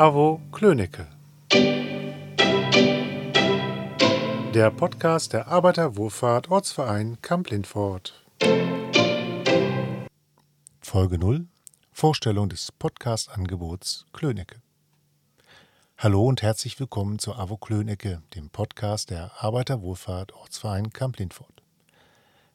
Avo 0.00 0.40
Klönecke. 0.50 1.06
Der 4.54 4.70
Podcast 4.70 5.34
der 5.34 5.48
Arbeiterwohlfahrt 5.48 6.50
Ortsverein 6.50 7.18
Kamp-Lindfort. 7.20 8.24
Folge 10.80 11.18
0 11.18 11.46
Vorstellung 11.92 12.48
des 12.48 12.72
Podcast-Angebots 12.72 14.06
Klönecke. 14.14 14.62
Hallo 15.98 16.24
und 16.24 16.40
herzlich 16.40 16.80
willkommen 16.80 17.18
zur 17.18 17.38
AWO 17.38 17.58
Klönecke, 17.58 18.22
dem 18.34 18.48
Podcast 18.48 19.10
der 19.10 19.32
Arbeiterwohlfahrt 19.44 20.32
Ortsverein 20.32 20.94
Kamp-Lindfort. 20.94 21.62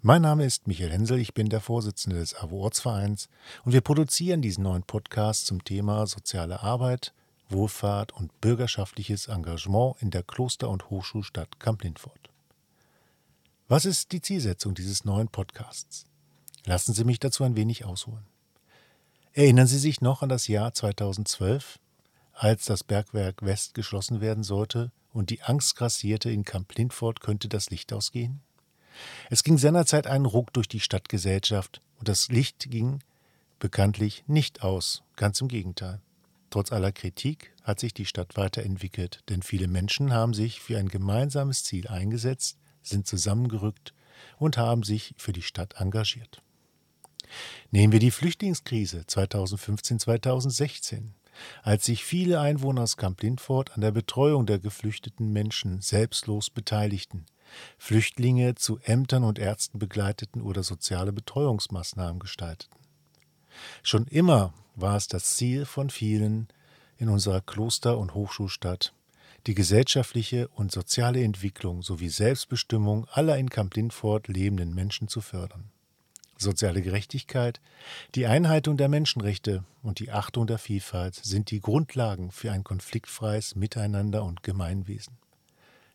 Mein 0.00 0.22
Name 0.22 0.44
ist 0.44 0.68
Michael 0.68 0.92
Hensel, 0.92 1.18
ich 1.18 1.34
bin 1.34 1.48
der 1.48 1.60
Vorsitzende 1.60 2.20
des 2.20 2.36
AWO-Ortsvereins 2.36 3.28
und 3.64 3.72
wir 3.72 3.80
produzieren 3.80 4.42
diesen 4.42 4.62
neuen 4.62 4.84
Podcast 4.84 5.46
zum 5.46 5.64
Thema 5.64 6.06
soziale 6.06 6.62
Arbeit, 6.62 7.12
Wohlfahrt 7.52 8.12
und 8.12 8.40
bürgerschaftliches 8.40 9.28
Engagement 9.28 9.96
in 10.00 10.10
der 10.10 10.22
Kloster- 10.22 10.68
und 10.68 10.90
Hochschulstadt 10.90 11.60
Kamp-Lindfort. 11.60 12.30
Was 13.68 13.84
ist 13.84 14.12
die 14.12 14.20
Zielsetzung 14.20 14.74
dieses 14.74 15.04
neuen 15.04 15.28
Podcasts? 15.28 16.04
Lassen 16.64 16.92
Sie 16.92 17.04
mich 17.04 17.18
dazu 17.18 17.44
ein 17.44 17.56
wenig 17.56 17.84
ausholen. 17.84 18.26
Erinnern 19.32 19.66
Sie 19.66 19.78
sich 19.78 20.00
noch 20.00 20.22
an 20.22 20.28
das 20.28 20.46
Jahr 20.46 20.74
2012, 20.74 21.78
als 22.34 22.64
das 22.66 22.84
Bergwerk 22.84 23.42
West 23.42 23.74
geschlossen 23.74 24.20
werden 24.20 24.44
sollte 24.44 24.92
und 25.12 25.30
die 25.30 25.42
Angst 25.42 25.76
grassierte, 25.76 26.30
in 26.30 26.44
Kamp-Lindfort 26.44 27.20
könnte 27.20 27.48
das 27.48 27.70
Licht 27.70 27.92
ausgehen? 27.92 28.40
Es 29.30 29.42
ging 29.42 29.58
seinerzeit 29.58 30.06
ein 30.06 30.26
Ruck 30.26 30.52
durch 30.52 30.68
die 30.68 30.80
Stadtgesellschaft 30.80 31.80
und 31.98 32.08
das 32.08 32.28
Licht 32.28 32.70
ging 32.70 33.00
bekanntlich 33.58 34.24
nicht 34.26 34.62
aus, 34.62 35.02
ganz 35.16 35.40
im 35.40 35.48
Gegenteil. 35.48 36.00
Trotz 36.52 36.70
aller 36.70 36.92
Kritik 36.92 37.50
hat 37.62 37.80
sich 37.80 37.94
die 37.94 38.04
Stadt 38.04 38.36
weiterentwickelt, 38.36 39.20
denn 39.30 39.40
viele 39.40 39.68
Menschen 39.68 40.12
haben 40.12 40.34
sich 40.34 40.60
für 40.60 40.76
ein 40.76 40.88
gemeinsames 40.88 41.64
Ziel 41.64 41.88
eingesetzt, 41.88 42.58
sind 42.82 43.06
zusammengerückt 43.06 43.94
und 44.36 44.58
haben 44.58 44.82
sich 44.82 45.14
für 45.16 45.32
die 45.32 45.40
Stadt 45.40 45.76
engagiert. 45.78 46.42
Nehmen 47.70 47.94
wir 47.94 48.00
die 48.00 48.10
Flüchtlingskrise 48.10 49.00
2015-2016, 49.08 51.12
als 51.62 51.86
sich 51.86 52.04
viele 52.04 52.38
Einwohner 52.38 52.82
aus 52.82 52.98
Camp 52.98 53.22
Lindfort 53.22 53.74
an 53.74 53.80
der 53.80 53.92
Betreuung 53.92 54.44
der 54.44 54.58
geflüchteten 54.58 55.32
Menschen 55.32 55.80
selbstlos 55.80 56.50
beteiligten, 56.50 57.24
Flüchtlinge 57.78 58.56
zu 58.56 58.78
Ämtern 58.84 59.24
und 59.24 59.38
Ärzten 59.38 59.78
begleiteten 59.78 60.42
oder 60.42 60.62
soziale 60.62 61.14
Betreuungsmaßnahmen 61.14 62.18
gestalteten. 62.18 62.76
Schon 63.82 64.06
immer 64.08 64.52
war 64.74 64.96
es 64.96 65.06
das 65.08 65.36
Ziel 65.36 65.64
von 65.64 65.90
vielen 65.90 66.48
in 66.98 67.08
unserer 67.08 67.40
Kloster- 67.40 67.98
und 67.98 68.14
Hochschulstadt, 68.14 68.92
die 69.46 69.54
gesellschaftliche 69.54 70.48
und 70.48 70.70
soziale 70.70 71.22
Entwicklung 71.22 71.82
sowie 71.82 72.08
Selbstbestimmung 72.08 73.06
aller 73.10 73.36
in 73.38 73.50
Kamp 73.50 73.74
Lindfort 73.74 74.28
lebenden 74.28 74.74
Menschen 74.74 75.08
zu 75.08 75.20
fördern. 75.20 75.70
Soziale 76.38 76.82
Gerechtigkeit, 76.82 77.60
die 78.14 78.26
Einhaltung 78.26 78.76
der 78.76 78.88
Menschenrechte 78.88 79.64
und 79.82 79.98
die 79.98 80.10
Achtung 80.10 80.46
der 80.46 80.58
Vielfalt 80.58 81.14
sind 81.14 81.50
die 81.50 81.60
Grundlagen 81.60 82.30
für 82.30 82.52
ein 82.52 82.64
konfliktfreies 82.64 83.54
Miteinander 83.54 84.24
und 84.24 84.42
Gemeinwesen. 84.42 85.21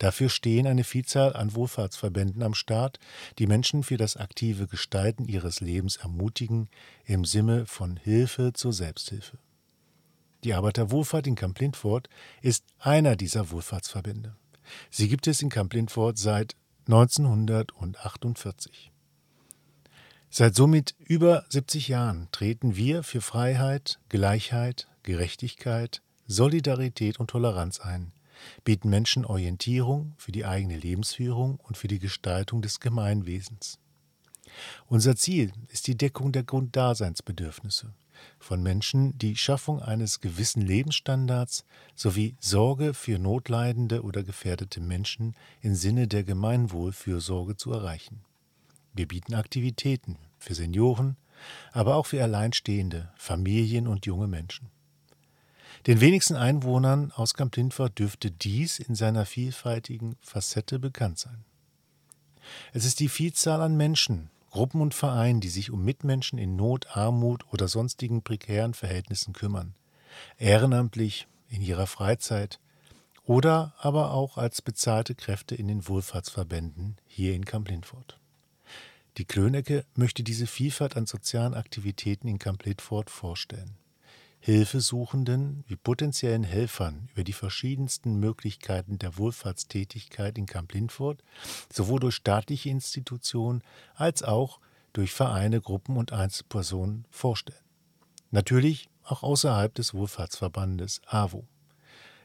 Dafür 0.00 0.28
stehen 0.30 0.66
eine 0.66 0.82
Vielzahl 0.82 1.36
an 1.36 1.54
Wohlfahrtsverbänden 1.54 2.42
am 2.42 2.54
Start, 2.54 2.98
die 3.38 3.46
Menschen 3.46 3.82
für 3.82 3.98
das 3.98 4.16
aktive 4.16 4.66
Gestalten 4.66 5.26
ihres 5.26 5.60
Lebens 5.60 5.96
ermutigen, 5.96 6.70
im 7.04 7.26
Sinne 7.26 7.66
von 7.66 7.98
Hilfe 7.98 8.54
zur 8.54 8.72
Selbsthilfe. 8.72 9.36
Die 10.42 10.54
Arbeiterwohlfahrt 10.54 11.26
in 11.26 11.34
Kamp 11.34 11.60
Lindfort 11.60 12.08
ist 12.40 12.64
einer 12.78 13.14
dieser 13.14 13.50
Wohlfahrtsverbände. 13.50 14.34
Sie 14.90 15.08
gibt 15.08 15.26
es 15.26 15.42
in 15.42 15.50
Kamp 15.50 15.74
Lindfort 15.74 16.16
seit 16.16 16.56
1948. 16.86 18.90
Seit 20.30 20.54
somit 20.54 20.94
über 20.98 21.44
70 21.50 21.88
Jahren 21.88 22.28
treten 22.32 22.74
wir 22.74 23.02
für 23.02 23.20
Freiheit, 23.20 24.00
Gleichheit, 24.08 24.88
Gerechtigkeit, 25.02 26.00
Solidarität 26.26 27.20
und 27.20 27.28
Toleranz 27.28 27.80
ein, 27.80 28.12
bieten 28.64 28.90
Menschen 28.90 29.24
Orientierung 29.24 30.14
für 30.16 30.32
die 30.32 30.44
eigene 30.44 30.76
Lebensführung 30.76 31.58
und 31.60 31.76
für 31.76 31.88
die 31.88 31.98
Gestaltung 31.98 32.62
des 32.62 32.80
Gemeinwesens. 32.80 33.78
Unser 34.86 35.16
Ziel 35.16 35.52
ist 35.68 35.86
die 35.86 35.96
Deckung 35.96 36.32
der 36.32 36.42
Grunddaseinsbedürfnisse 36.42 37.92
von 38.38 38.62
Menschen, 38.62 39.16
die 39.18 39.36
Schaffung 39.36 39.80
eines 39.80 40.20
gewissen 40.20 40.62
Lebensstandards 40.62 41.64
sowie 41.94 42.36
Sorge 42.38 42.94
für 42.94 43.18
notleidende 43.18 44.02
oder 44.02 44.22
gefährdete 44.22 44.80
Menschen 44.80 45.34
im 45.62 45.74
Sinne 45.74 46.08
der 46.08 46.24
Gemeinwohlfürsorge 46.24 47.56
zu 47.56 47.72
erreichen. 47.72 48.22
Wir 48.92 49.06
bieten 49.06 49.34
Aktivitäten 49.34 50.16
für 50.38 50.54
Senioren, 50.54 51.16
aber 51.72 51.96
auch 51.96 52.06
für 52.06 52.22
Alleinstehende, 52.22 53.12
Familien 53.16 53.86
und 53.86 54.04
junge 54.06 54.26
Menschen. 54.26 54.70
Den 55.86 56.00
wenigsten 56.00 56.36
Einwohnern 56.36 57.10
aus 57.12 57.34
Camp 57.34 57.56
Lindfort 57.56 57.98
dürfte 57.98 58.30
dies 58.30 58.78
in 58.78 58.94
seiner 58.94 59.24
vielfältigen 59.24 60.16
Facette 60.20 60.78
bekannt 60.78 61.18
sein. 61.18 61.44
Es 62.72 62.84
ist 62.84 63.00
die 63.00 63.08
Vielzahl 63.08 63.62
an 63.62 63.76
Menschen, 63.76 64.30
Gruppen 64.50 64.80
und 64.80 64.94
Vereinen, 64.94 65.40
die 65.40 65.48
sich 65.48 65.70
um 65.70 65.84
Mitmenschen 65.84 66.38
in 66.38 66.56
Not, 66.56 66.96
Armut 66.96 67.44
oder 67.52 67.68
sonstigen 67.68 68.22
prekären 68.22 68.74
Verhältnissen 68.74 69.32
kümmern, 69.32 69.74
ehrenamtlich, 70.38 71.26
in 71.48 71.62
ihrer 71.62 71.86
Freizeit 71.86 72.60
oder 73.24 73.74
aber 73.78 74.12
auch 74.12 74.38
als 74.38 74.62
bezahlte 74.62 75.14
Kräfte 75.14 75.54
in 75.54 75.68
den 75.68 75.88
Wohlfahrtsverbänden 75.88 76.96
hier 77.06 77.34
in 77.34 77.44
Camp 77.44 77.68
Lindfort. 77.68 78.18
Die 79.18 79.24
Klönecke 79.24 79.84
möchte 79.94 80.22
diese 80.22 80.46
Vielfalt 80.46 80.96
an 80.96 81.06
sozialen 81.06 81.54
Aktivitäten 81.54 82.28
in 82.28 82.38
Camp 82.38 82.64
Lindfort 82.64 83.10
vorstellen. 83.10 83.76
Hilfesuchenden 84.42 85.64
wie 85.66 85.76
potenziellen 85.76 86.44
Helfern 86.44 87.10
über 87.12 87.24
die 87.24 87.34
verschiedensten 87.34 88.18
Möglichkeiten 88.18 88.98
der 88.98 89.18
Wohlfahrtstätigkeit 89.18 90.38
in 90.38 90.46
Camp 90.46 90.72
Lindfort, 90.72 91.22
sowohl 91.70 92.00
durch 92.00 92.14
staatliche 92.14 92.70
Institutionen 92.70 93.62
als 93.94 94.22
auch 94.22 94.58
durch 94.94 95.12
Vereine, 95.12 95.60
Gruppen 95.60 95.98
und 95.98 96.12
Einzelpersonen 96.12 97.04
vorstellen. 97.10 97.60
Natürlich 98.30 98.88
auch 99.04 99.22
außerhalb 99.22 99.74
des 99.74 99.92
Wohlfahrtsverbandes 99.92 101.02
AWO. 101.06 101.46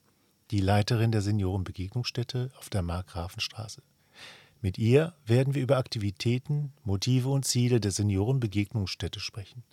die 0.51 0.59
Leiterin 0.59 1.12
der 1.12 1.21
Seniorenbegegnungsstätte 1.21 2.51
auf 2.57 2.69
der 2.69 2.81
Markgrafenstraße. 2.81 3.81
Mit 4.62 4.77
ihr 4.77 5.15
werden 5.25 5.56
wir 5.56 5.63
über 5.63 5.77
Aktivitäten, 5.77 6.74
Motive 6.83 7.30
und 7.30 7.45
Ziele 7.45 7.80
der 7.80 7.92
Seniorenbegegnungsstätte 7.92 9.19
sprechen. 9.19 9.63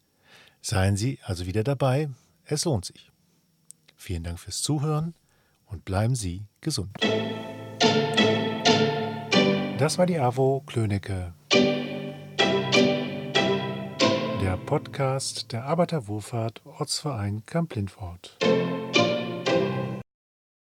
Seien 0.63 0.97
Sie 0.97 1.19
also 1.23 1.47
wieder 1.47 1.65
dabei, 1.65 2.09
es 2.45 2.65
lohnt 2.65 2.87
sich. 2.87 3.11
Vielen 3.97 4.23
Dank 4.23 4.39
fürs 4.39 4.63
Zuhören 4.63 5.15
und 5.67 5.85
bleiben 5.85 6.15
Sie 6.15 6.47
gesund. 6.61 6.97
Das 9.79 9.99
war 9.99 10.07
die 10.07 10.19
AWO 10.19 10.63
Klönecke. 10.67 11.35
Podcast 14.69 15.53
der 15.53 15.65
Arbeiterwohlfahrt 15.65 16.61
Ortsverein 16.67 17.43
Kamp-Lindwort. 17.47 18.37